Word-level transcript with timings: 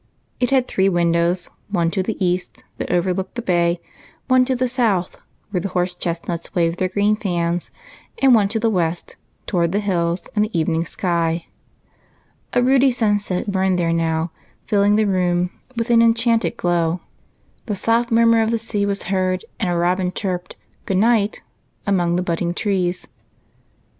It 0.39 0.49
had 0.49 0.67
three 0.67 0.89
windows,— 0.89 1.47
one 1.69 1.91
to 1.91 2.01
the 2.01 2.17
east, 2.25 2.63
that 2.79 2.89
over 2.89 3.13
looked 3.13 3.35
the 3.35 3.41
bay; 3.43 3.79
one 4.27 4.45
to 4.45 4.55
the 4.55 4.67
south, 4.67 5.19
where 5.51 5.61
the 5.61 5.69
horse 5.69 5.93
chestnuts 5.93 6.55
waved 6.55 6.79
their 6.79 6.87
green 6.89 7.15
fans; 7.15 7.69
and 8.19 8.33
one 8.33 8.47
to 8.47 8.59
the 8.59 8.67
west, 8.71 9.15
toward 9.45 9.71
the 9.71 9.79
hills 9.79 10.27
and 10.35 10.43
the 10.45 10.59
evening 10.59 10.87
sky. 10.87 11.45
A 12.53 12.63
ruddy 12.63 12.89
sunset 12.89 13.51
burned 13.51 13.77
there 13.77 13.93
now, 13.93 14.31
filling 14.65 14.95
the 14.95 15.05
room 15.05 15.51
with 15.75 15.91
an 15.91 16.01
enchanted 16.01 16.57
glow; 16.57 17.01
the 17.67 17.75
soft 17.75 18.09
murmur 18.09 18.41
of 18.41 18.49
the 18.49 18.57
sea 18.57 18.87
was 18.87 19.03
heard, 19.03 19.45
and 19.59 19.69
UNCLE 19.69 19.83
ALEC'S 19.83 19.99
ROOM. 19.99 20.07
67 20.13 20.31
a 20.31 20.33
robin 20.33 20.39
chirped" 20.41 20.55
Good 20.87 20.97
night!" 20.97 21.41
among 21.85 22.15
the 22.15 22.23
budding 22.23 22.55
trees. 22.55 23.07